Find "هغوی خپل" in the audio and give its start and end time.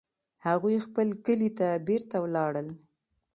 0.47-1.07